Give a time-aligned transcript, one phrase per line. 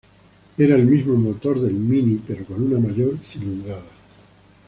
[0.57, 3.83] Era el mismo motor del Mini, pero con una mayor cilindrada.